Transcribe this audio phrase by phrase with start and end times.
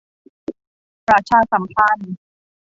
[1.07, 2.13] ประชาสัมพันธ์